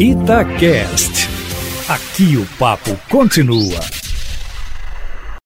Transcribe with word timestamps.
Itacast. 0.00 1.28
Aqui 1.86 2.38
o 2.38 2.46
papo 2.58 2.98
continua. 3.10 3.78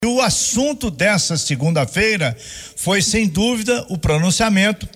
O 0.05 0.21
assunto 0.21 0.93
dessa 0.93 1.37
segunda-feira 1.37 2.37
foi, 2.77 3.03
sem 3.03 3.27
dúvida, 3.27 3.85
o 3.89 3.99
pronunciamento 3.99 4.89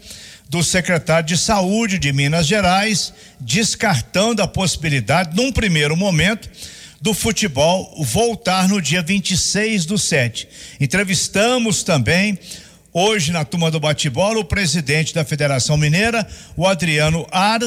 do 0.48 0.62
secretário 0.62 1.26
de 1.26 1.36
Saúde 1.36 1.98
de 1.98 2.12
Minas 2.12 2.46
Gerais, 2.46 3.12
descartando 3.40 4.42
a 4.42 4.46
possibilidade, 4.46 5.34
num 5.34 5.50
primeiro 5.50 5.96
momento, 5.96 6.48
do 7.00 7.12
futebol 7.12 7.92
voltar 7.98 8.68
no 8.68 8.80
dia 8.80 9.02
26 9.02 9.86
do 9.86 9.98
7. 9.98 10.48
Entrevistamos 10.78 11.82
também 11.82 12.38
hoje 12.92 13.32
na 13.32 13.44
turma 13.44 13.72
do 13.72 13.80
bate-bola 13.80 14.38
o 14.38 14.44
presidente 14.44 15.12
da 15.12 15.24
Federação 15.24 15.76
Mineira, 15.76 16.24
o 16.56 16.64
Adriano 16.64 17.26
Ar, 17.32 17.58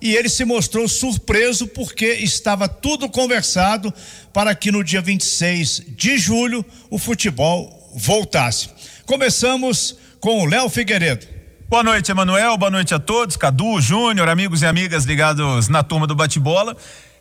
e 0.00 0.14
ele 0.14 0.28
se 0.28 0.44
mostrou 0.44 0.86
surpreso 0.88 1.66
porque 1.66 2.06
estava 2.06 2.68
tudo 2.68 3.08
conversado 3.08 3.92
para 4.32 4.54
que 4.54 4.70
no 4.70 4.84
dia 4.84 5.00
26 5.00 5.82
de 5.88 6.18
julho 6.18 6.64
o 6.90 6.98
futebol 6.98 7.90
voltasse. 7.94 8.70
Começamos 9.06 9.96
com 10.20 10.42
o 10.42 10.44
Léo 10.44 10.68
Figueiredo. 10.68 11.26
Boa 11.68 11.82
noite, 11.82 12.10
Emanuel. 12.10 12.56
Boa 12.56 12.70
noite 12.70 12.94
a 12.94 12.98
todos. 12.98 13.36
Cadu, 13.36 13.80
Júnior, 13.80 14.28
amigos 14.28 14.62
e 14.62 14.66
amigas 14.66 15.04
ligados 15.04 15.68
na 15.68 15.82
turma 15.82 16.06
do 16.06 16.14
bate-bola. 16.14 16.76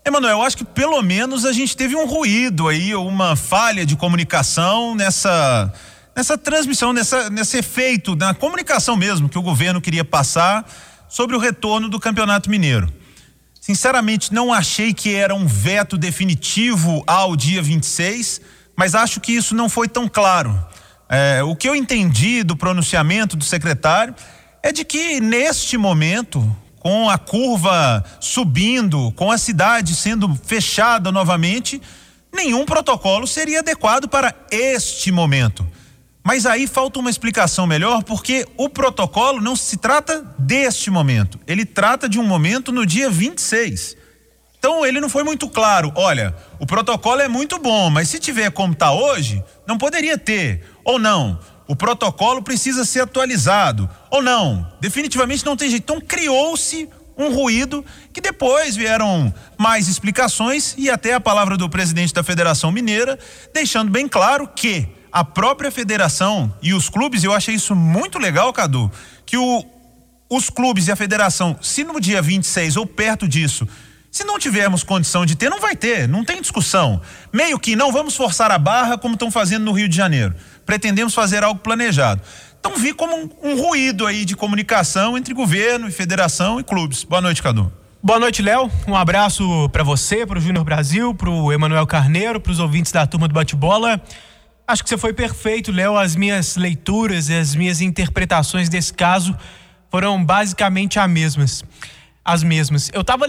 Emanuel, 0.05 0.41
acho 0.41 0.57
que 0.57 0.63
pelo 0.63 1.01
menos 1.01 1.43
a 1.43 1.51
gente 1.51 1.75
teve 1.75 1.95
um 1.95 2.05
ruído 2.05 2.69
aí, 2.69 2.95
uma 2.95 3.35
falha 3.35 3.85
de 3.85 3.95
comunicação 3.95 4.95
nessa 4.95 5.73
nessa 6.15 6.35
transmissão, 6.35 6.93
nessa, 6.93 7.29
nesse 7.29 7.57
efeito, 7.57 8.15
na 8.15 8.33
comunicação 8.33 8.95
mesmo 8.95 9.29
que 9.29 9.37
o 9.37 9.41
governo 9.41 9.79
queria 9.79 10.03
passar 10.03 10.65
sobre 11.09 11.35
o 11.35 11.39
retorno 11.39 11.89
do 11.89 11.99
Campeonato 11.99 12.49
Mineiro. 12.49 12.91
Sinceramente, 13.59 14.33
não 14.33 14.53
achei 14.53 14.93
que 14.93 15.13
era 15.13 15.35
um 15.35 15.45
veto 15.45 15.97
definitivo 15.97 17.03
ao 17.05 17.35
dia 17.35 17.61
26, 17.61 18.39
mas 18.75 18.95
acho 18.95 19.19
que 19.19 19.33
isso 19.33 19.53
não 19.53 19.67
foi 19.67 19.87
tão 19.89 20.07
claro. 20.07 20.57
É, 21.09 21.41
o 21.43 21.55
que 21.55 21.67
eu 21.67 21.75
entendi 21.75 22.43
do 22.43 22.55
pronunciamento 22.55 23.35
do 23.35 23.43
secretário 23.43 24.15
é 24.63 24.71
de 24.71 24.85
que, 24.85 25.19
neste 25.19 25.77
momento, 25.77 26.55
com 26.79 27.09
a 27.09 27.17
curva 27.17 28.03
subindo, 28.19 29.11
com 29.17 29.31
a 29.31 29.37
cidade 29.37 29.95
sendo 29.95 30.33
fechada 30.45 31.11
novamente, 31.11 31.81
nenhum 32.33 32.65
protocolo 32.65 33.27
seria 33.27 33.59
adequado 33.59 34.07
para 34.07 34.33
este 34.51 35.11
momento. 35.11 35.67
Mas 36.27 36.45
aí 36.45 36.67
falta 36.67 36.99
uma 36.99 37.09
explicação 37.09 37.65
melhor, 37.65 38.03
porque 38.03 38.45
o 38.57 38.67
protocolo 38.67 39.39
não 39.39 39.55
se 39.55 39.77
trata 39.77 40.25
deste 40.37 40.91
momento, 40.91 41.39
ele 41.47 41.63
trata 41.63 42.09
de 42.09 42.19
um 42.19 42.23
momento 42.23 42.69
no 42.69 42.85
dia 42.85 43.09
26. 43.09 43.95
Então 44.59 44.85
ele 44.85 44.99
não 44.99 45.07
foi 45.07 45.23
muito 45.23 45.47
claro. 45.47 45.89
Olha, 45.95 46.35
o 46.59 46.65
protocolo 46.65 47.21
é 47.21 47.29
muito 47.29 47.57
bom, 47.59 47.89
mas 47.89 48.09
se 48.09 48.19
tiver 48.19 48.51
como 48.51 48.73
está 48.73 48.91
hoje, 48.91 49.41
não 49.65 49.77
poderia 49.77 50.17
ter. 50.17 50.65
Ou 50.83 50.99
não, 50.99 51.39
o 51.65 51.77
protocolo 51.77 52.43
precisa 52.43 52.83
ser 52.83 53.03
atualizado. 53.03 53.89
Ou 54.11 54.21
não, 54.21 54.69
definitivamente 54.81 55.45
não 55.45 55.55
tem 55.55 55.69
jeito. 55.69 55.83
Então 55.83 56.01
criou-se 56.01 56.89
um 57.17 57.33
ruído 57.33 57.85
que 58.11 58.19
depois 58.19 58.75
vieram 58.75 59.33
mais 59.57 59.87
explicações 59.87 60.75
e 60.77 60.89
até 60.89 61.13
a 61.13 61.21
palavra 61.21 61.55
do 61.55 61.69
presidente 61.69 62.13
da 62.13 62.21
Federação 62.21 62.69
Mineira, 62.69 63.17
deixando 63.53 63.89
bem 63.89 64.09
claro 64.09 64.45
que 64.53 64.89
a 65.17 65.23
própria 65.23 65.71
federação 65.71 66.53
e 66.61 66.75
os 66.75 66.89
clubes, 66.89 67.23
eu 67.23 67.33
achei 67.33 67.55
isso 67.55 67.75
muito 67.75 68.19
legal, 68.19 68.53
Cadu, 68.53 68.91
que 69.25 69.35
o, 69.35 69.65
os 70.29 70.47
clubes 70.47 70.87
e 70.87 70.91
a 70.91 70.95
federação, 70.95 71.57
se 71.59 71.83
no 71.83 71.99
dia 71.99 72.21
26 72.21 72.77
ou 72.77 72.85
perto 72.85 73.27
disso, 73.27 73.67
se 74.11 74.23
não 74.23 74.37
tivermos 74.37 74.83
condição 74.83 75.25
de 75.25 75.35
ter, 75.35 75.49
não 75.49 75.59
vai 75.59 75.75
ter, 75.75 76.07
não 76.07 76.23
tem 76.23 76.39
discussão. 76.39 77.01
Meio 77.33 77.57
que 77.57 77.75
não 77.75 77.91
vamos 77.91 78.15
forçar 78.15 78.51
a 78.51 78.59
barra 78.59 78.95
como 78.95 79.15
estão 79.15 79.31
fazendo 79.31 79.65
no 79.65 79.71
Rio 79.71 79.89
de 79.89 79.95
Janeiro. 79.95 80.35
Pretendemos 80.67 81.15
fazer 81.15 81.43
algo 81.43 81.61
planejado. 81.61 82.21
Então 82.59 82.77
vi 82.77 82.93
como 82.93 83.15
um, 83.15 83.29
um 83.41 83.59
ruído 83.59 84.05
aí 84.05 84.23
de 84.23 84.35
comunicação 84.35 85.17
entre 85.17 85.33
governo 85.33 85.87
e 85.87 85.91
federação 85.91 86.59
e 86.59 86.63
clubes. 86.63 87.03
Boa 87.03 87.21
noite, 87.21 87.41
Cadu. 87.41 87.73
Boa 88.03 88.19
noite, 88.19 88.43
Léo. 88.43 88.69
Um 88.87 88.95
abraço 88.95 89.67
para 89.69 89.83
você, 89.83 90.27
para 90.27 90.37
o 90.37 90.41
Júnior 90.41 90.63
Brasil, 90.63 91.15
para 91.15 91.29
o 91.31 91.51
Emanuel 91.51 91.87
Carneiro, 91.87 92.39
para 92.39 92.51
os 92.51 92.59
ouvintes 92.59 92.91
da 92.91 93.07
turma 93.07 93.27
do 93.27 93.33
bate-bola. 93.33 93.99
Acho 94.67 94.83
que 94.83 94.89
você 94.89 94.97
foi 94.97 95.13
perfeito, 95.13 95.71
Léo. 95.71 95.95
As 95.97 96.13
minhas 96.13 96.57
leituras 96.57 97.29
e 97.29 97.33
as 97.33 97.55
minhas 97.55 97.79
interpretações 97.79 98.67
desse 98.67 98.93
caso 98.93 99.33
foram 99.89 100.21
basicamente 100.21 100.99
as 100.99 101.09
mesmas. 101.09 101.63
As 102.25 102.43
mesmas. 102.43 102.91
Eu 102.93 102.99
estava 102.99 103.25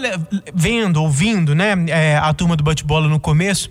vendo, 0.53 1.01
ouvindo, 1.01 1.55
né, 1.55 1.73
é, 1.87 2.17
a 2.17 2.33
turma 2.33 2.57
do 2.57 2.63
bate-bola 2.63 3.07
no 3.07 3.21
começo 3.21 3.69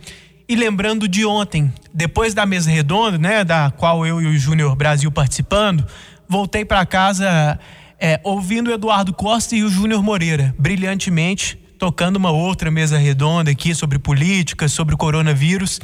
e 0.48 0.56
lembrando 0.56 1.06
de 1.06 1.26
ontem, 1.26 1.70
depois 1.92 2.32
da 2.32 2.46
mesa 2.46 2.70
redonda, 2.70 3.18
né, 3.18 3.44
da 3.44 3.70
qual 3.70 4.06
eu 4.06 4.22
e 4.22 4.26
o 4.26 4.38
Júnior 4.38 4.74
Brasil 4.74 5.12
participando, 5.12 5.86
voltei 6.26 6.64
para 6.64 6.86
casa 6.86 7.60
é, 8.00 8.18
ouvindo 8.24 8.70
o 8.70 8.72
Eduardo 8.72 9.12
Costa 9.12 9.54
e 9.54 9.62
o 9.62 9.68
Júnior 9.68 10.02
Moreira, 10.02 10.54
brilhantemente, 10.58 11.58
tocando 11.78 12.16
uma 12.16 12.30
outra 12.30 12.70
mesa 12.70 12.96
redonda 12.96 13.50
aqui 13.50 13.74
sobre 13.74 13.98
política, 13.98 14.68
sobre 14.68 14.94
o 14.94 14.98
coronavírus. 14.98 15.78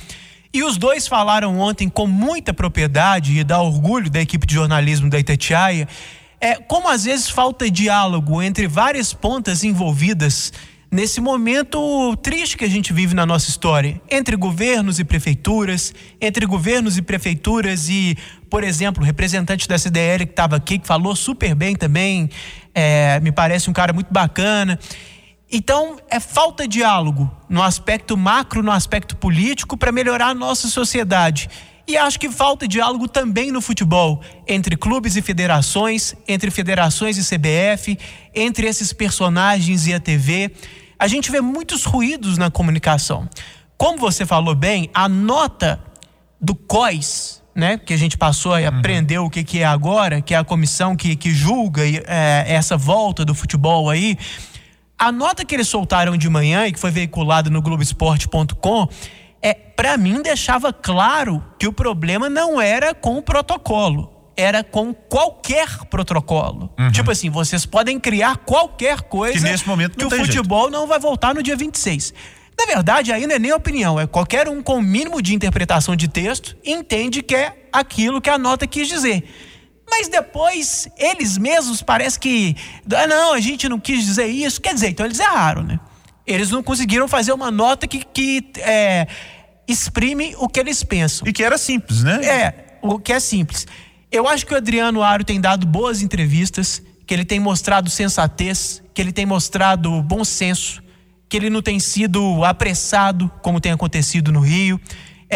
E 0.55 0.63
os 0.63 0.77
dois 0.77 1.09
falaram 1.09 1.59
ontem 1.59 1.89
com 1.89 2.07
muita 2.07 2.55
propriedade 2.55 3.37
e 3.37 3.43
dá 3.43 3.61
orgulho 3.61 4.09
da 4.09 4.21
equipe 4.21 4.47
de 4.47 4.55
jornalismo 4.55 5.11
da 5.11 5.19
Itatiaia, 5.19 5.89
é, 6.41 6.55
como 6.55 6.89
às 6.89 7.03
vezes 7.07 7.29
falta 7.29 7.69
diálogo 7.69 8.41
entre 8.41 8.69
várias 8.69 9.13
pontas 9.13 9.65
envolvidas 9.65 10.53
nesse 10.93 11.21
momento 11.21 12.17
triste 12.23 12.57
que 12.57 12.65
a 12.65 12.69
gente 12.69 12.93
vive 12.93 13.17
na 13.17 13.27
nossa 13.27 13.51
história, 13.51 14.01
entre 14.09 14.37
governos 14.37 15.01
e 15.01 15.05
prefeituras, 15.05 15.93
entre 16.21 16.47
governos 16.47 16.97
e 16.97 17.03
prefeituras 17.03 17.89
e, 17.89 18.17
por 18.49 18.63
exemplo, 18.63 19.03
o 19.03 19.05
representante 19.05 19.67
da 19.67 19.77
CDL 19.77 20.25
que 20.25 20.31
estava 20.31 20.55
aqui, 20.55 20.79
que 20.79 20.87
falou 20.87 21.17
super 21.17 21.53
bem 21.57 21.75
também, 21.75 22.31
é, 22.73 23.19
me 23.19 23.33
parece 23.33 23.69
um 23.69 23.73
cara 23.73 23.93
muito 23.93 24.13
bacana. 24.13 24.79
Então, 25.55 25.97
é 26.11 26.19
falta 26.19 26.67
de 26.67 26.79
diálogo 26.79 27.31
no 27.49 27.63
aspecto 27.63 28.17
macro, 28.17 28.63
no 28.63 28.73
aspecto 28.73 29.17
político, 29.17 29.77
para 29.77 29.93
melhorar 29.93 30.29
a 30.29 30.35
nossa 30.35 30.69
sociedade. 30.69 31.49
E 31.87 31.97
acho 31.97 32.19
que 32.19 32.29
falta 32.29 32.67
diálogo 32.67 33.07
também 33.07 33.53
no 33.53 33.61
futebol, 33.61 34.21
entre 34.49 34.77
clubes 34.77 35.17
e 35.17 35.23
federações, 35.23 36.15
entre 36.27 36.51
federações 36.51 37.17
e 37.19 37.23
CBF, 37.23 37.99
entre 38.35 38.67
esses 38.67 38.93
personagens 38.93 39.87
e 39.87 39.95
a 39.95 40.01
TV 40.01 40.51
a 40.99 41.07
gente 41.07 41.31
vê 41.31 41.41
muitos 41.41 41.85
ruídos 41.85 42.39
na 42.39 42.51
comunicação. 42.51 43.29
Como 43.77 43.99
você 43.99 44.25
falou 44.25 44.55
bem, 44.55 44.89
a 44.95 45.09
nota 45.09 45.79
do 46.41 46.55
COIS, 46.55 47.43
né, 47.55 47.79
que 47.79 47.93
a 47.93 47.97
gente 47.97 48.17
passou 48.17 48.55
a 48.55 48.61
uhum. 48.61 48.69
aprender 48.69 49.19
o 49.19 49.29
que, 49.29 49.45
que 49.45 49.61
é 49.61 49.65
agora, 49.65 50.21
que 50.21 50.35
é 50.35 50.39
a 50.39 50.45
comissão 50.45 50.97
que, 50.97 51.15
que 51.15 51.31
julga 51.31 51.83
é, 51.85 52.45
essa 52.47 52.77
volta 52.77 53.25
do 53.25 53.35
futebol 53.35 53.91
aí, 53.91 54.17
a 54.99 55.13
nota 55.13 55.45
que 55.45 55.55
eles 55.55 55.69
soltaram 55.69 56.17
de 56.17 56.29
manhã 56.29 56.67
e 56.67 56.73
que 56.73 56.79
foi 56.79 56.91
veiculada 56.91 57.51
no 57.51 57.61
Globoesporte.com 57.61 58.89
é, 59.43 59.53
para 59.53 59.97
mim, 59.99 60.23
deixava 60.23 60.73
claro 60.73 61.45
que 61.59 61.67
o 61.67 61.73
problema 61.73 62.31
não 62.31 62.61
era 62.61 62.95
com 62.95 63.19
o 63.19 63.23
protocolo 63.23 64.15
era 64.37 64.65
com 64.65 64.93
qualquer 64.93 65.69
protocolo. 65.89 66.73
Uhum. 66.79 66.91
Tipo 66.91 67.11
assim, 67.11 67.31
vocês 67.31 67.65
podem 67.65 67.99
criar 67.99 68.39
qualquer 68.39 69.03
coisa 69.03 69.39
que 69.39 69.41
nesse 69.41 69.67
momento 69.67 69.97
que 69.97 70.05
o 70.05 70.11
futebol 70.11 70.63
jeito. 70.63 70.73
não 70.73 70.87
vai 70.87 70.99
voltar 70.99 71.35
no 71.35 71.43
dia 71.43 71.57
26. 71.57 72.13
Na 72.59 72.67
verdade, 72.67 73.13
aí 73.13 73.27
não 73.27 73.35
é 73.35 73.39
nem 73.39 73.53
opinião, 73.53 73.99
é 73.99 74.07
qualquer 74.07 74.49
um 74.49 74.63
com 74.63 74.79
o 74.79 74.83
mínimo 74.83 75.21
de 75.21 75.35
interpretação 75.35 75.97
de 75.97 76.07
texto 76.07 76.57
entende 76.65 77.23
que 77.23 77.35
é 77.35 77.57
aquilo 77.73 78.21
que 78.21 78.31
a 78.31 78.39
nota 78.39 78.67
quis 78.67 78.89
dizer. 78.89 79.25
Mas 79.89 80.09
depois, 80.09 80.89
eles 80.97 81.39
mesmos 81.39 81.83
parece 81.83 82.19
que. 82.19 82.57
Ah, 82.95 83.07
não, 83.07 83.35
a 83.35 83.41
gente 83.41 83.69
não 83.69 83.79
quis 83.79 84.05
dizer 84.05 84.27
isso. 84.27 84.61
Quer 84.61 84.75
dizer, 84.75 84.89
então 84.89 85.07
eles 85.07 85.21
erraram, 85.21 85.63
né? 85.63 85.79
Eles 86.27 86.51
não 86.51 86.63
conseguiram 86.63 87.07
fazer 87.07 87.33
uma 87.33 87.51
nota 87.51 87.87
que, 87.87 88.03
que 88.03 88.51
é, 88.59 89.07
exprime 89.69 90.35
o 90.39 90.49
que 90.49 90.59
eles 90.59 90.83
pensam. 90.83 91.29
E 91.29 91.33
que 91.33 91.43
era 91.43 91.59
simples, 91.59 92.03
né? 92.03 92.25
É, 92.25 92.79
o 92.83 92.99
que 92.99 93.13
é 93.13 93.21
simples. 93.21 93.67
Eu 94.11 94.29
acho 94.29 94.47
que 94.47 94.55
o 94.55 94.57
Adriano 94.57 95.03
Aro 95.03 95.25
tem 95.25 95.41
dado 95.41 95.67
boas 95.67 96.01
entrevistas, 96.01 96.83
que 97.07 97.13
ele 97.13 97.25
tem 97.25 97.39
mostrado 97.39 97.91
sensatez, 97.91 98.83
que 98.95 99.03
ele 99.03 99.13
tem 99.13 99.27
mostrado 99.27 100.03
bom 100.03 100.25
senso, 100.25 100.83
que 101.29 101.37
ele 101.37 101.51
não 101.51 101.61
tem 101.61 101.79
sido 101.79 102.45
apressado, 102.45 103.31
como 103.43 103.61
tem 103.61 103.73
acontecido 103.73 104.33
no 104.33 104.41
Rio. 104.41 104.81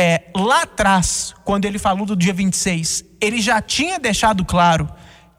É, 0.01 0.23
lá 0.33 0.63
atrás, 0.63 1.35
quando 1.45 1.65
ele 1.65 1.77
falou 1.77 2.07
do 2.07 2.15
dia 2.15 2.33
26, 2.33 3.05
ele 3.21 3.43
já 3.43 3.61
tinha 3.61 3.99
deixado 3.99 4.45
claro 4.45 4.89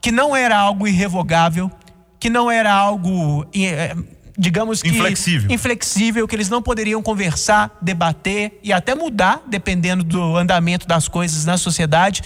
que 0.02 0.12
não 0.12 0.36
era 0.36 0.54
algo 0.54 0.86
irrevogável, 0.86 1.70
que 2.18 2.28
não 2.28 2.50
era 2.50 2.70
algo, 2.70 3.46
é, 3.56 3.96
digamos 4.36 4.82
que. 4.82 4.90
Inflexível. 4.90 5.50
Inflexível, 5.50 6.28
que 6.28 6.36
eles 6.36 6.50
não 6.50 6.60
poderiam 6.60 7.02
conversar, 7.02 7.74
debater 7.80 8.60
e 8.62 8.70
até 8.70 8.94
mudar, 8.94 9.42
dependendo 9.46 10.04
do 10.04 10.36
andamento 10.36 10.86
das 10.86 11.08
coisas 11.08 11.46
na 11.46 11.56
sociedade. 11.56 12.20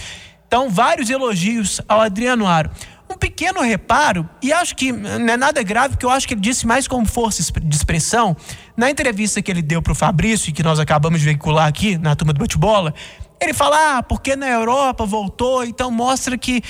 Então, 0.45 0.69
vários 0.69 1.09
elogios 1.09 1.79
ao 1.87 2.01
Adriano 2.01 2.45
Aro. 2.45 2.69
Um 3.15 3.17
pequeno 3.17 3.61
reparo, 3.61 4.29
e 4.43 4.51
acho 4.51 4.75
que 4.75 4.91
não 4.91 5.33
é 5.33 5.37
nada 5.37 5.63
grave, 5.63 5.93
porque 5.93 6.05
eu 6.05 6.09
acho 6.09 6.27
que 6.27 6.33
ele 6.33 6.41
disse 6.41 6.67
mais 6.67 6.85
como 6.85 7.05
força 7.05 7.41
de 7.61 7.73
expressão. 7.73 8.35
Na 8.75 8.89
entrevista 8.89 9.41
que 9.41 9.49
ele 9.49 9.61
deu 9.61 9.81
para 9.81 9.93
o 9.93 9.95
Fabrício, 9.95 10.53
que 10.53 10.61
nós 10.61 10.81
acabamos 10.81 11.21
de 11.21 11.25
veicular 11.25 11.65
aqui 11.65 11.97
na 11.97 12.13
turma 12.13 12.33
do 12.33 12.39
bate-bola, 12.39 12.93
ele 13.39 13.53
fala, 13.53 13.99
ah, 13.99 14.03
porque 14.03 14.35
na 14.35 14.49
Europa 14.49 15.05
voltou, 15.05 15.63
então 15.63 15.89
mostra 15.89 16.37
que. 16.37 16.61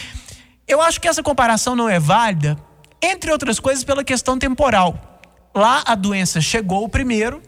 Eu 0.68 0.80
acho 0.84 1.02
que 1.02 1.08
essa 1.08 1.24
comparação 1.24 1.76
não 1.76 1.90
é 1.90 2.00
válida, 2.00 2.56
entre 3.02 3.32
outras 3.32 3.60
coisas, 3.60 3.84
pela 3.84 4.04
questão 4.04 4.38
temporal. 4.38 5.20
Lá 5.56 5.82
a 5.84 5.96
doença 5.96 6.40
chegou 6.42 6.88
primeiro, 6.88 7.42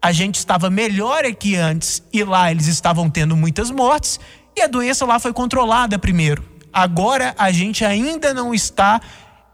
a 0.00 0.10
gente 0.10 0.36
estava 0.36 0.70
melhor 0.70 1.26
aqui 1.26 1.54
antes 1.54 2.02
e 2.10 2.24
lá 2.24 2.50
eles 2.50 2.66
estavam 2.66 3.10
tendo 3.10 3.36
muitas 3.36 3.70
mortes, 3.70 4.18
e 4.56 4.62
a 4.62 4.66
doença 4.66 5.04
lá 5.04 5.18
foi 5.18 5.34
controlada 5.34 5.98
primeiro. 5.98 6.56
Agora 6.78 7.34
a 7.36 7.50
gente 7.50 7.84
ainda 7.84 8.32
não 8.32 8.54
está 8.54 9.00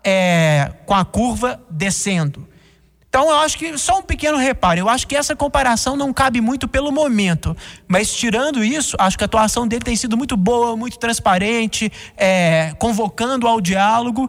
é, 0.05 0.73
com 0.85 0.93
a 0.93 1.06
curva 1.06 1.59
descendo. 1.71 2.47
Então 3.09 3.31
eu 3.31 3.38
acho 3.38 3.56
que 3.56 3.79
só 3.79 4.00
um 4.00 4.03
pequeno 4.03 4.37
reparo, 4.37 4.81
eu 4.81 4.91
acho 4.91 5.06
que 5.06 5.17
essa 5.17 5.35
comparação 5.35 5.97
não 5.97 6.12
cabe 6.12 6.43
muito 6.43 6.69
pelo 6.69 6.93
momento, 6.93 7.56
mas 7.88 8.15
tirando 8.15 8.62
isso, 8.62 8.94
acho 8.99 9.17
que 9.17 9.25
a 9.25 9.26
atuação 9.26 9.67
dele 9.67 9.82
tem 9.82 9.97
sido 9.97 10.19
muito 10.19 10.37
boa, 10.37 10.76
muito 10.76 10.99
transparente, 10.99 11.91
é, 12.15 12.75
convocando 12.79 13.49
ao 13.49 13.59
diálogo 13.59 14.29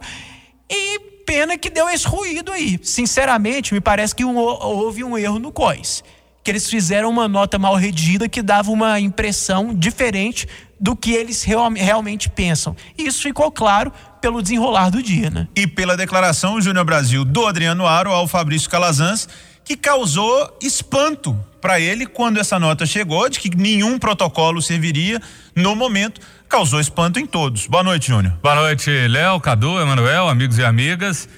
e 0.70 1.00
pena 1.26 1.58
que 1.58 1.68
deu 1.68 1.90
esse 1.90 2.06
ruído 2.06 2.50
aí. 2.50 2.80
Sinceramente, 2.82 3.74
me 3.74 3.80
parece 3.80 4.14
que 4.14 4.24
um, 4.24 4.36
houve 4.38 5.04
um 5.04 5.18
erro 5.18 5.38
no 5.38 5.52
COIS, 5.52 6.02
que 6.42 6.50
eles 6.50 6.70
fizeram 6.70 7.10
uma 7.10 7.28
nota 7.28 7.58
mal 7.58 7.74
redigida 7.74 8.26
que 8.26 8.40
dava 8.40 8.70
uma 8.70 8.98
impressão 8.98 9.74
diferente 9.74 10.48
do 10.78 10.94
que 10.94 11.12
eles 11.12 11.42
real, 11.42 11.70
realmente 11.72 12.28
pensam. 12.28 12.76
E 12.96 13.06
isso 13.06 13.22
ficou 13.22 13.50
claro 13.50 13.92
pelo 14.20 14.42
desenrolar 14.42 14.90
do 14.90 15.02
dia, 15.02 15.30
né? 15.30 15.48
E 15.56 15.66
pela 15.66 15.96
declaração 15.96 16.60
Júnior 16.60 16.84
Brasil 16.84 17.24
do 17.24 17.46
Adriano 17.46 17.86
Aro 17.86 18.10
ao 18.10 18.28
Fabrício 18.28 18.68
Calazans, 18.68 19.28
que 19.64 19.76
causou 19.76 20.56
espanto 20.62 21.36
para 21.60 21.80
ele 21.80 22.06
quando 22.06 22.38
essa 22.38 22.58
nota 22.58 22.86
chegou 22.86 23.28
de 23.28 23.40
que 23.40 23.56
nenhum 23.56 23.98
protocolo 23.98 24.62
serviria 24.62 25.20
no 25.54 25.74
momento. 25.74 26.20
Causou 26.48 26.78
espanto 26.78 27.18
em 27.18 27.26
todos. 27.26 27.66
Boa 27.66 27.82
noite, 27.82 28.06
Júnior. 28.06 28.38
Boa 28.40 28.54
noite, 28.54 28.90
Léo, 29.08 29.40
Cadu, 29.40 29.80
Emanuel, 29.80 30.28
amigos 30.28 30.58
e 30.58 30.64
amigas. 30.64 31.28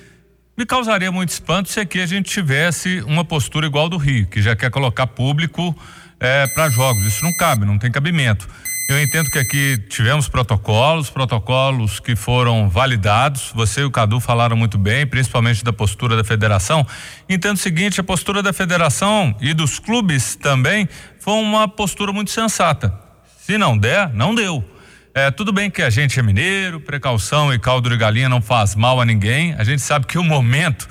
Me 0.54 0.66
causaria 0.66 1.10
muito 1.10 1.30
espanto 1.30 1.70
se 1.70 1.80
aqui 1.80 2.00
a 2.00 2.06
gente 2.06 2.28
tivesse 2.28 3.00
uma 3.06 3.24
postura 3.24 3.66
igual 3.66 3.88
do 3.88 3.96
Rio, 3.96 4.26
que 4.26 4.42
já 4.42 4.54
quer 4.54 4.70
colocar 4.70 5.06
público 5.06 5.74
é, 6.20 6.46
para 6.48 6.68
jogos. 6.68 7.04
Isso 7.06 7.24
não 7.24 7.34
cabe, 7.36 7.64
não 7.64 7.78
tem 7.78 7.90
cabimento. 7.90 8.46
Eu 8.88 8.98
entendo 8.98 9.30
que 9.30 9.38
aqui 9.38 9.76
tivemos 9.90 10.30
protocolos, 10.30 11.10
protocolos 11.10 12.00
que 12.00 12.16
foram 12.16 12.70
validados. 12.70 13.52
Você 13.54 13.82
e 13.82 13.84
o 13.84 13.90
Cadu 13.90 14.18
falaram 14.18 14.56
muito 14.56 14.78
bem, 14.78 15.06
principalmente 15.06 15.62
da 15.62 15.74
postura 15.74 16.16
da 16.16 16.24
federação. 16.24 16.86
Entendo 17.28 17.56
o 17.56 17.60
seguinte: 17.60 18.00
a 18.00 18.02
postura 18.02 18.42
da 18.42 18.50
federação 18.50 19.36
e 19.42 19.52
dos 19.52 19.78
clubes 19.78 20.36
também 20.36 20.88
foi 21.20 21.34
uma 21.34 21.68
postura 21.68 22.14
muito 22.14 22.30
sensata. 22.30 22.98
Se 23.38 23.58
não 23.58 23.76
der, 23.76 24.10
não 24.14 24.34
deu. 24.34 24.64
É, 25.12 25.30
tudo 25.30 25.52
bem 25.52 25.70
que 25.70 25.82
a 25.82 25.90
gente 25.90 26.18
é 26.18 26.22
mineiro, 26.22 26.80
precaução 26.80 27.52
e 27.52 27.58
caldo 27.58 27.90
de 27.90 27.96
galinha 27.98 28.28
não 28.30 28.40
faz 28.40 28.74
mal 28.74 29.02
a 29.02 29.04
ninguém. 29.04 29.54
A 29.58 29.64
gente 29.64 29.82
sabe 29.82 30.06
que 30.06 30.16
o 30.16 30.24
momento 30.24 30.88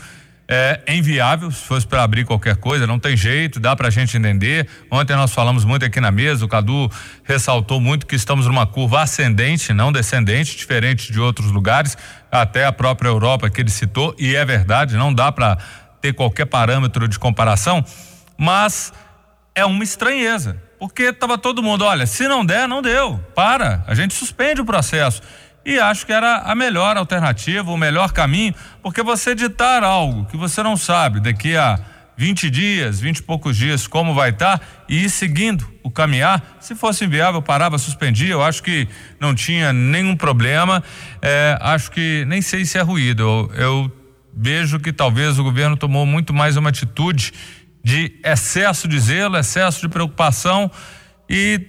é, 0.48 0.80
é 0.86 0.96
inviável 0.96 1.52
se 1.52 1.62
fosse 1.66 1.86
para 1.86 2.04
abrir 2.04 2.24
qualquer 2.26 2.56
coisa, 2.56 2.88
não 2.88 2.98
tem 2.98 3.18
jeito, 3.18 3.60
dá 3.60 3.76
para 3.76 3.90
a 3.90 3.92
gente 3.92 4.16
entender. 4.16 4.68
Ontem 4.90 5.16
nós 5.16 5.34
falamos 5.34 5.66
muito 5.66 5.86
aqui 5.86 6.00
na 6.00 6.10
mesa, 6.10 6.46
o 6.46 6.48
Cadu 6.48 6.90
ressaltou 7.24 7.82
muito 7.82 8.06
que 8.06 8.16
estamos 8.16 8.48
numa 8.48 8.66
curva 8.66 9.02
ascendente, 9.02 9.74
não 9.74 9.92
descendente, 9.92 10.56
diferente 10.56 11.12
de 11.12 11.20
outros 11.20 11.52
lugares, 11.52 11.98
até 12.32 12.66
a 12.66 12.72
própria 12.72 13.10
Europa 13.10 13.50
que 13.50 13.60
ele 13.60 13.70
citou, 13.70 14.16
e 14.18 14.36
é 14.36 14.46
verdade, 14.46 14.96
não 14.96 15.14
dá 15.14 15.32
para 15.32 15.58
ter 16.02 16.14
qualquer 16.14 16.46
parâmetro 16.46 17.08
de 17.08 17.20
comparação, 17.20 17.84
mas 18.38 18.94
é 19.54 19.66
uma 19.66 19.84
estranheza, 19.84 20.62
porque 20.80 21.04
estava 21.04 21.38
todo 21.38 21.62
mundo, 21.62 21.84
olha, 21.84 22.06
se 22.06 22.28
não 22.28 22.46
der, 22.46 22.68
não 22.68 22.82
deu, 22.82 23.20
para, 23.36 23.84
a 23.86 23.94
gente 23.94 24.14
suspende 24.14 24.62
o 24.62 24.66
processo 24.66 25.22
e 25.68 25.78
acho 25.82 26.06
que 26.06 26.14
era 26.14 26.38
a 26.38 26.56
melhor 26.56 26.96
alternativa, 26.96 27.70
o 27.70 27.76
melhor 27.76 28.14
caminho, 28.14 28.56
porque 28.82 29.04
você 29.04 29.36
ditar 29.36 29.84
algo 29.84 30.24
que 30.28 30.38
você 30.38 30.64
não 30.64 30.78
sabe 30.78 31.20
daqui 31.20 31.58
a 31.58 31.78
20 32.16 32.50
dias, 32.50 33.02
20 33.02 33.18
e 33.18 33.24
poucos 33.24 33.58
dias, 33.58 33.86
como 33.86 34.14
vai 34.14 34.30
estar, 34.30 34.60
tá, 34.60 34.66
e 34.88 35.04
ir 35.04 35.10
seguindo 35.10 35.68
o 35.84 35.92
caminhar. 35.92 36.58
Se 36.62 36.74
fosse 36.74 37.04
inviável, 37.04 37.42
parava, 37.42 37.78
suspendia. 37.78 38.32
Eu 38.32 38.42
acho 38.42 38.64
que 38.64 38.88
não 39.20 39.36
tinha 39.36 39.74
nenhum 39.74 40.16
problema. 40.16 40.82
É, 41.22 41.58
acho 41.60 41.92
que 41.92 42.24
nem 42.30 42.42
sei 42.42 42.64
se 42.64 42.78
é 42.78 42.82
ruído. 42.82 43.22
Eu, 43.24 43.52
eu 43.56 43.92
vejo 44.34 44.80
que 44.80 44.94
talvez 44.94 45.38
o 45.38 45.44
governo 45.44 45.76
tomou 45.76 46.06
muito 46.06 46.34
mais 46.34 46.56
uma 46.56 46.70
atitude 46.70 47.34
de 47.84 48.18
excesso 48.24 48.88
de 48.88 48.98
zelo, 49.02 49.38
excesso 49.38 49.82
de 49.82 49.90
preocupação 49.90 50.72
e 51.30 51.60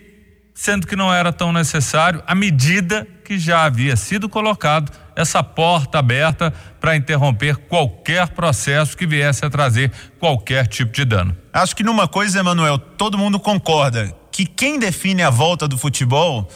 sendo 0.55 0.89
que 0.89 0.97
não 0.97 1.15
era 1.15 1.33
tão 1.33 1.53
necessário, 1.53 2.21
à 2.27 2.35
medida 2.35 3.07
que 3.29 3.39
já 3.39 3.67
havia 3.67 3.95
sido 3.95 4.27
colocado 4.27 4.91
essa 5.15 5.43
porta 5.43 5.99
aberta 5.99 6.51
para 6.81 6.97
interromper 6.97 7.57
qualquer 7.57 8.29
processo 8.29 8.97
que 8.97 9.07
viesse 9.07 9.45
a 9.45 9.51
trazer 9.51 9.93
qualquer 10.19 10.67
tipo 10.67 10.91
de 10.93 11.05
dano. 11.05 11.37
Acho 11.53 11.77
que 11.77 11.85
numa 11.85 12.09
coisa, 12.09 12.39
Emanuel, 12.39 12.79
todo 12.79 13.19
mundo 13.19 13.39
concorda 13.39 14.17
que 14.33 14.47
quem 14.47 14.79
define 14.79 15.23
a 15.23 15.29
volta 15.29 15.69
do 15.69 15.77
futebol 15.77 16.49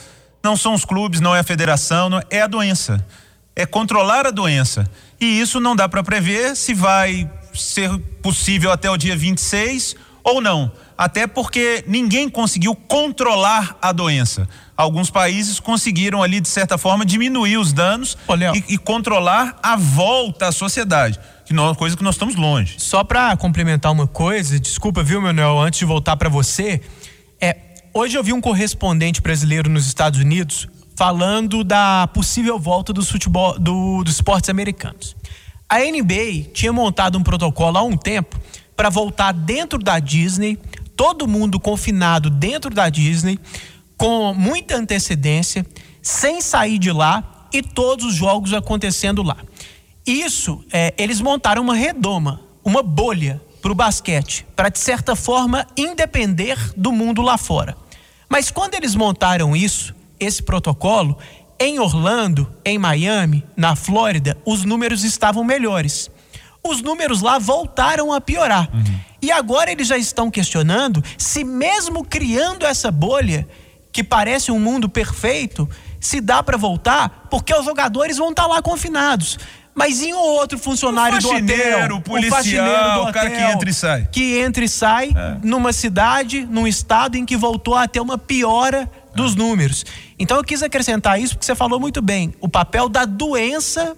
não 0.43 0.57
são 0.57 0.73
os 0.73 0.83
clubes, 0.83 1.21
não 1.21 1.37
é 1.37 1.41
a 1.41 1.45
federação, 1.45 2.09
não 2.09 2.23
é, 2.31 2.41
a 2.41 2.47
doença. 2.47 3.05
É 3.55 3.67
controlar 3.67 4.27
a 4.27 4.31
doença. 4.31 4.91
E 5.21 5.43
isso 5.43 5.61
não 5.61 5.77
dá 5.77 5.91
para 5.91 6.03
prever 6.03 6.57
se 6.57 6.73
vai 6.73 7.31
ser 7.53 7.91
possível 8.23 8.73
até 8.73 8.91
o 8.91 8.97
dia 8.97 9.15
26 9.15 9.95
ou 10.25 10.41
não 10.41 10.73
até 10.97 11.27
porque 11.27 11.85
ninguém 11.87 12.29
conseguiu 12.29 12.75
controlar 12.75 13.77
a 13.81 13.93
doença. 13.93 14.49
Alguns 14.77 15.11
países 15.11 15.61
conseguiram 15.61 16.23
ali, 16.23 16.41
de 16.41 16.49
certa 16.49 16.77
forma, 16.77 17.05
diminuir 17.05 17.57
os 17.57 17.73
danos 17.73 18.17
e, 18.55 18.75
e, 18.75 18.79
controlar 18.79 19.59
a 19.63 19.77
volta 19.77 20.49
à 20.49 20.53
sociedade. 20.53 21.19
Que 21.45 21.53
não 21.53 21.71
é 21.71 21.75
coisa 21.75 21.97
que 21.97 22.03
nós 22.03 22.15
estamos 22.15 22.35
longe. 22.35 22.77
Só 22.79 23.05
para 23.05 23.37
complementar 23.37 23.93
uma 23.93 24.07
coisa, 24.07 24.59
desculpa, 24.59 25.03
viu, 25.03 25.21
Manuel, 25.21 25.59
antes 25.59 25.79
de 25.79 25.85
voltar 25.85 26.17
para 26.17 26.29
você, 26.29 26.81
é, 27.41 27.57
hoje 27.93 28.17
eu 28.17 28.25
vi 28.25 28.33
um 28.33 28.41
correspondente 28.41 29.21
brasileiro 29.21 29.69
nos 29.71 29.87
Estados 29.87 30.21
Unidos 30.21 30.69
falando 30.97 31.65
da 31.65 32.07
possível 32.09 32.59
volta 32.59 32.93
do 32.93 33.05
futebol, 33.05 33.59
do, 33.59 34.05
dos 34.05 34.15
esportes 34.15 34.51
americanos. 34.51 35.17
A 35.69 35.79
NBA 35.79 36.51
tinha 36.53 36.73
montado 36.73 37.19
um 37.19 37.23
protocolo 37.23 37.79
há 37.79 37.83
um 37.83 37.97
tempo 37.97 38.39
para 38.77 38.91
voltar 38.91 39.33
dentro 39.33 39.79
da 39.79 39.99
Disney 39.99 40.59
todo 41.03 41.27
mundo 41.27 41.59
confinado 41.59 42.31
dentro 42.31 42.73
da 42.73 42.89
Disney, 42.89 43.37
com 43.97 44.33
muita 44.33 44.77
antecedência, 44.77 45.67
sem 46.01 46.41
sair 46.41 46.79
de 46.79 46.93
lá 46.93 47.49
e 47.53 47.61
todos 47.61 48.07
os 48.07 48.15
jogos 48.15 48.53
acontecendo 48.53 49.21
lá. 49.21 49.37
Isso, 50.07 50.65
é, 50.73 50.95
eles 50.97 51.21
montaram 51.21 51.61
uma 51.61 51.75
redoma, 51.75 52.41
uma 52.65 52.85
bolha 52.85 53.43
para 53.61 53.73
o 53.73 53.75
basquete, 53.75 54.47
para 54.55 54.69
de 54.69 54.79
certa 54.79 55.17
forma 55.17 55.67
independer 55.77 56.57
do 56.77 56.93
mundo 56.93 57.21
lá 57.21 57.37
fora. 57.37 57.77
Mas 58.29 58.53
quando 58.53 58.75
eles 58.75 58.95
montaram 58.95 59.57
isso, 59.57 59.93
esse 60.21 60.41
protocolo, 60.41 61.19
em 61.59 61.81
Orlando, 61.81 62.49
em 62.65 62.79
Miami, 62.79 63.45
na 63.57 63.75
Flórida, 63.75 64.39
os 64.47 64.65
números 64.65 65.03
estavam 65.03 65.43
melhores. 65.43 66.09
Os 66.63 66.81
números 66.81 67.23
lá 67.23 67.41
voltaram 67.41 68.13
a 68.13 68.21
piorar. 68.21 68.71
Uhum. 68.73 69.12
E 69.23 69.31
agora 69.31 69.71
eles 69.71 69.87
já 69.87 69.97
estão 69.97 70.31
questionando 70.31 71.03
se, 71.17 71.45
mesmo 71.45 72.05
criando 72.05 72.67
essa 72.67 72.91
bolha, 72.91 73.47
que 73.93 74.03
parece 74.03 74.51
um 74.51 74.59
mundo 74.59 74.89
perfeito, 74.89 75.69
se 76.01 76.21
dá 76.21 76.43
para 76.43 76.57
voltar, 76.57 77.29
porque 77.31 77.55
os 77.55 77.65
jogadores 77.65 78.17
vão 78.17 78.31
estar 78.31 78.43
tá 78.43 78.49
lá 78.49 78.61
confinados. 78.61 79.39
Mas 79.75 80.03
em 80.03 80.13
outro 80.13 80.59
funcionário 80.59 81.19
do 81.21 81.29
hotel, 81.31 81.97
o 81.97 82.01
policial, 82.01 82.67
do 82.67 83.01
hotel, 83.01 83.03
o 83.05 83.13
cara 83.13 83.31
que 83.31 83.41
entra 83.41 83.71
e 83.71 83.73
sai. 83.73 84.09
Que 84.11 84.39
entra 84.39 84.65
e 84.65 84.69
sai 84.69 85.11
é. 85.17 85.37
numa 85.43 85.73
cidade, 85.73 86.45
num 86.45 86.67
estado 86.67 87.17
em 87.17 87.25
que 87.25 87.37
voltou 87.37 87.75
a 87.75 87.89
ter 87.89 88.01
uma 88.01 88.19
piora 88.19 88.91
dos 89.15 89.35
é. 89.35 89.39
números. 89.39 89.87
Então 90.19 90.37
eu 90.37 90.45
quis 90.45 90.63
acrescentar 90.63 91.19
isso 91.19 91.35
porque 91.35 91.47
você 91.47 91.55
falou 91.55 91.81
muito 91.81 92.03
bem. 92.03 92.35
O 92.39 92.49
papel 92.49 92.89
da 92.89 93.07
doença 93.07 93.97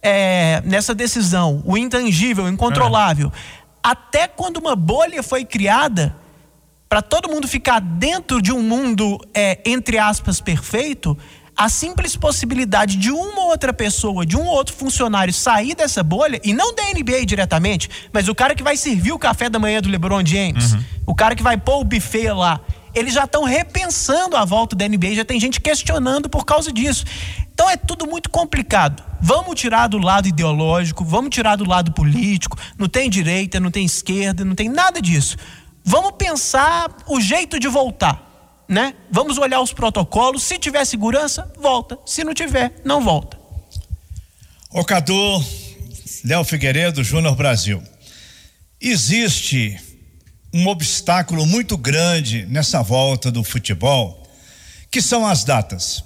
é, 0.00 0.62
nessa 0.64 0.94
decisão, 0.94 1.60
o 1.64 1.76
intangível, 1.76 2.44
o 2.44 2.48
incontrolável. 2.48 3.32
É 3.34 3.55
até 3.86 4.26
quando 4.26 4.56
uma 4.56 4.74
bolha 4.74 5.22
foi 5.22 5.44
criada 5.44 6.16
para 6.88 7.00
todo 7.00 7.28
mundo 7.28 7.46
ficar 7.46 7.80
dentro 7.80 8.42
de 8.42 8.50
um 8.50 8.60
mundo, 8.60 9.16
é, 9.32 9.60
entre 9.64 9.96
aspas, 9.96 10.40
perfeito, 10.40 11.16
a 11.56 11.68
simples 11.68 12.16
possibilidade 12.16 12.96
de 12.96 13.12
uma 13.12 13.44
outra 13.44 13.72
pessoa, 13.72 14.26
de 14.26 14.36
um 14.36 14.44
outro 14.44 14.74
funcionário 14.74 15.32
sair 15.32 15.76
dessa 15.76 16.02
bolha, 16.02 16.40
e 16.42 16.52
não 16.52 16.74
da 16.74 16.82
NBA 16.82 17.24
diretamente, 17.24 17.88
mas 18.12 18.26
o 18.26 18.34
cara 18.34 18.56
que 18.56 18.62
vai 18.62 18.76
servir 18.76 19.12
o 19.12 19.18
café 19.20 19.48
da 19.48 19.60
manhã 19.60 19.80
do 19.80 19.88
LeBron 19.88 20.26
James, 20.26 20.72
uhum. 20.72 20.84
o 21.06 21.14
cara 21.14 21.36
que 21.36 21.42
vai 21.44 21.56
pôr 21.56 21.80
o 21.80 21.84
buffet 21.84 22.32
lá, 22.32 22.60
eles 22.92 23.14
já 23.14 23.22
estão 23.22 23.44
repensando 23.44 24.36
a 24.36 24.44
volta 24.44 24.74
da 24.74 24.88
NBA, 24.88 25.14
já 25.14 25.24
tem 25.24 25.38
gente 25.38 25.60
questionando 25.60 26.28
por 26.28 26.44
causa 26.44 26.72
disso. 26.72 27.04
Então 27.56 27.70
é 27.70 27.76
tudo 27.78 28.06
muito 28.06 28.28
complicado. 28.28 29.02
Vamos 29.18 29.58
tirar 29.58 29.86
do 29.86 29.96
lado 29.96 30.28
ideológico, 30.28 31.02
vamos 31.02 31.30
tirar 31.30 31.56
do 31.56 31.64
lado 31.64 31.90
político. 31.90 32.58
Não 32.76 32.86
tem 32.86 33.08
direita, 33.08 33.58
não 33.58 33.70
tem 33.70 33.82
esquerda, 33.86 34.44
não 34.44 34.54
tem 34.54 34.68
nada 34.68 35.00
disso. 35.00 35.38
Vamos 35.82 36.12
pensar 36.18 36.94
o 37.08 37.18
jeito 37.18 37.58
de 37.58 37.66
voltar, 37.66 38.62
né? 38.68 38.92
Vamos 39.10 39.38
olhar 39.38 39.62
os 39.62 39.72
protocolos. 39.72 40.42
Se 40.42 40.58
tiver 40.58 40.84
segurança, 40.84 41.50
volta. 41.58 41.98
Se 42.04 42.22
não 42.22 42.34
tiver, 42.34 42.78
não 42.84 43.00
volta. 43.00 43.38
O 44.70 44.84
Cadu, 44.84 45.42
Léo 46.26 46.44
Figueiredo, 46.44 47.02
Júnior 47.02 47.34
Brasil. 47.36 47.82
Existe 48.78 49.80
um 50.52 50.66
obstáculo 50.66 51.46
muito 51.46 51.78
grande 51.78 52.44
nessa 52.50 52.82
volta 52.82 53.30
do 53.30 53.42
futebol, 53.42 54.28
que 54.90 55.00
são 55.00 55.26
as 55.26 55.42
datas. 55.42 56.04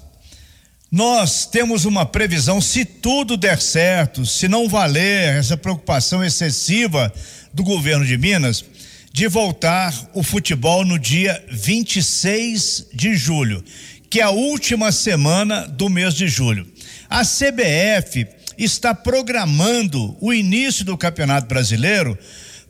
Nós 0.91 1.45
temos 1.45 1.85
uma 1.85 2.05
previsão, 2.05 2.59
se 2.59 2.83
tudo 2.83 3.37
der 3.37 3.61
certo, 3.61 4.25
se 4.25 4.49
não 4.49 4.67
valer 4.67 5.37
essa 5.37 5.55
preocupação 5.55 6.21
excessiva 6.21 7.13
do 7.53 7.63
governo 7.63 8.05
de 8.05 8.17
Minas, 8.17 8.65
de 9.13 9.25
voltar 9.29 9.93
o 10.13 10.21
futebol 10.21 10.83
no 10.83 10.99
dia 10.99 11.41
26 11.49 12.87
de 12.93 13.15
julho, 13.15 13.63
que 14.09 14.19
é 14.19 14.23
a 14.23 14.31
última 14.31 14.91
semana 14.91 15.65
do 15.65 15.87
mês 15.87 16.13
de 16.13 16.27
julho. 16.27 16.67
A 17.09 17.21
CBF 17.23 18.27
está 18.57 18.93
programando 18.93 20.17
o 20.19 20.33
início 20.33 20.83
do 20.83 20.97
Campeonato 20.97 21.47
Brasileiro 21.47 22.19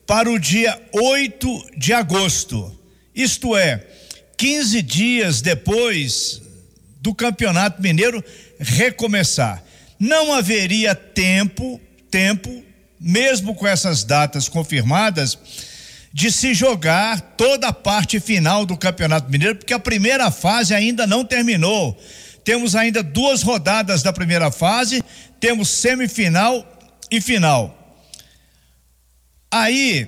para 0.06 0.30
o 0.30 0.38
dia 0.38 0.80
8 0.94 1.72
de 1.76 1.92
agosto. 1.92 2.72
Isto 3.16 3.58
é, 3.58 3.84
15 4.38 4.80
dias 4.84 5.42
depois 5.42 6.51
do 7.02 7.16
Campeonato 7.16 7.82
Mineiro 7.82 8.24
recomeçar. 8.60 9.64
Não 10.00 10.34
haveria 10.34 10.94
tempo, 10.94 11.82
tempo, 12.12 12.64
mesmo 13.00 13.56
com 13.56 13.68
essas 13.68 14.04
datas 14.04 14.48
confirmadas, 14.48 15.38
de 16.14 16.32
se 16.32 16.54
jogar 16.54 17.20
toda 17.36 17.70
a 17.70 17.74
parte 17.74 18.20
final 18.20 18.66
do 18.66 18.78
Campeonato 18.78 19.32
Mineiro, 19.32 19.56
porque 19.56 19.74
a 19.74 19.80
primeira 19.80 20.30
fase 20.30 20.76
ainda 20.76 21.08
não 21.08 21.26
terminou. 21.26 22.00
Temos 22.44 22.76
ainda 22.76 23.02
duas 23.02 23.42
rodadas 23.42 24.04
da 24.04 24.14
primeira 24.14 24.52
fase, 24.52 25.04
temos 25.40 25.70
semifinal 25.70 26.66
e 27.10 27.20
final. 27.20 27.78
Aí 29.50 30.06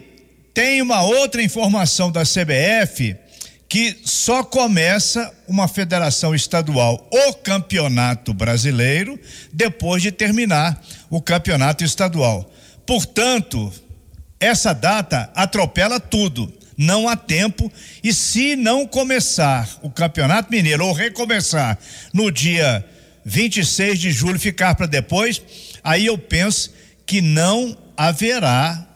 tem 0.54 0.82
uma 0.82 1.02
outra 1.02 1.42
informação 1.42 2.12
da 2.12 2.22
CBF 2.24 3.16
que 3.74 3.98
só 4.06 4.44
começa 4.44 5.34
uma 5.48 5.68
federação 5.68 6.36
estadual 6.36 7.10
o 7.12 7.34
campeonato 7.34 8.32
brasileiro 8.32 9.20
depois 9.52 10.00
de 10.04 10.12
terminar 10.12 10.80
o 11.10 11.20
campeonato 11.20 11.84
estadual. 11.84 12.54
Portanto, 12.86 13.74
essa 14.40 14.74
data 14.74 15.32
atropela 15.34 16.00
tudo. 16.00 16.54
Não 16.78 17.10
há 17.10 17.16
tempo 17.16 17.72
e 18.04 18.14
se 18.14 18.56
não 18.56 18.86
começar 18.86 19.68
o 19.82 19.90
Campeonato 19.90 20.52
Mineiro 20.52 20.86
ou 20.86 20.94
recomeçar 20.94 21.80
no 22.14 22.32
dia 22.32 22.86
26 23.26 24.00
de 24.00 24.12
julho, 24.12 24.40
ficar 24.40 24.76
para 24.76 24.86
depois, 24.86 25.42
aí 25.84 26.06
eu 26.06 26.18
penso 26.18 26.72
que 27.08 27.22
não 27.22 27.76
haverá 27.98 28.88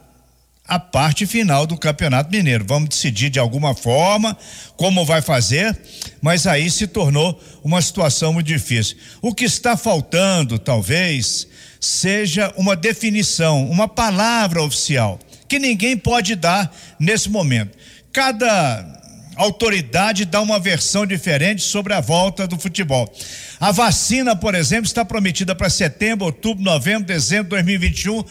a 0.68 0.78
parte 0.78 1.26
final 1.26 1.66
do 1.66 1.78
Campeonato 1.78 2.30
Mineiro. 2.30 2.66
Vamos 2.68 2.90
decidir 2.90 3.30
de 3.30 3.40
alguma 3.40 3.74
forma 3.74 4.38
como 4.76 5.06
vai 5.06 5.22
fazer, 5.22 5.78
mas 6.22 6.46
aí 6.46 6.70
se 6.70 6.88
tornou 6.88 7.42
uma 7.64 7.82
situação 7.82 8.34
muito 8.34 8.48
difícil. 8.48 8.98
O 9.22 9.34
que 9.34 9.46
está 9.46 9.78
faltando, 9.78 10.60
talvez, 10.60 11.48
seja 11.80 12.54
uma 12.58 12.76
definição, 12.76 13.70
uma 13.70 13.88
palavra 13.88 14.62
oficial, 14.62 15.18
que 15.48 15.58
ninguém 15.58 15.96
pode 15.96 16.36
dar 16.36 16.76
nesse 17.00 17.30
momento. 17.30 17.78
Cada 18.12 18.98
autoridade 19.38 20.26
dá 20.26 20.42
uma 20.42 20.60
versão 20.60 21.06
diferente 21.06 21.62
sobre 21.62 21.94
a 21.94 22.02
volta 22.02 22.48
do 22.48 22.58
futebol. 22.58 23.12
A 23.60 23.72
vacina, 23.72 24.36
por 24.36 24.56
exemplo, 24.56 24.86
está 24.86 25.06
prometida 25.06 25.56
para 25.56 25.70
setembro, 25.70 26.26
outubro, 26.26 26.64
novembro, 26.64 27.06
dezembro 27.06 27.44
de 27.46 27.50
2021 27.50 28.24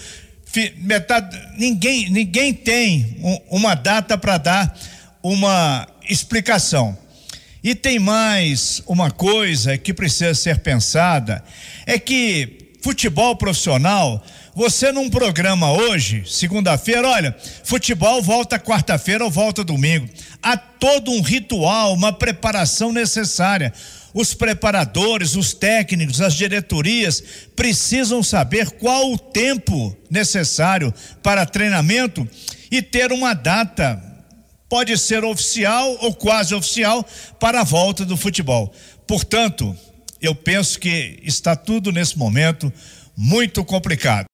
metade, 0.79 1.37
ninguém, 1.57 2.11
ninguém 2.11 2.53
tem 2.53 3.17
um, 3.23 3.59
uma 3.59 3.75
data 3.75 4.17
para 4.17 4.39
dar 4.39 4.79
uma 5.23 5.87
explicação. 6.09 6.97
E 7.63 7.75
tem 7.75 7.99
mais 7.99 8.81
uma 8.87 9.11
coisa 9.11 9.77
que 9.77 9.93
precisa 9.93 10.35
ser 10.35 10.61
pensada: 10.61 11.43
é 11.85 11.99
que 11.99 12.77
futebol 12.81 13.35
profissional, 13.35 14.25
você 14.55 14.93
num 14.93 15.11
programa 15.11 15.73
hoje, 15.73 16.23
segunda-feira, 16.27 17.09
olha, 17.09 17.37
futebol 17.65 18.23
volta 18.23 18.59
quarta-feira 18.59 19.25
ou 19.25 19.31
volta 19.31 19.65
domingo. 19.65 20.09
Há 20.43 20.57
todo 20.57 21.11
um 21.11 21.21
ritual, 21.21 21.93
uma 21.93 22.13
preparação 22.13 22.93
necessária 22.93 23.73
os 24.17 24.33
preparadores, 24.33 25.37
os 25.37 25.53
técnicos, 25.53 26.23
as 26.23 26.33
diretorias 26.33 27.23
precisam 27.55 28.23
saber 28.23 28.71
qual 28.71 29.13
o 29.13 29.19
tempo 29.19 29.95
necessário 30.11 30.93
para 31.23 31.45
treinamento 31.45 32.27
e 32.71 32.81
ter 32.81 33.13
uma 33.13 33.35
data, 33.35 34.03
pode 34.71 34.97
ser 34.97 35.23
oficial 35.23 35.99
ou 36.01 36.15
quase 36.15 36.55
oficial, 36.55 37.07
para 37.39 37.61
a 37.61 37.65
volta 37.65 38.07
do 38.07 38.17
futebol. 38.17 38.73
Portanto, 39.07 39.77
eu 40.19 40.35
penso 40.35 40.81
que 40.81 41.19
está 41.23 41.55
tudo 41.55 41.93
nesse 41.93 42.17
momento 42.17 42.73
muito 43.15 43.63
complicado. 43.67 44.25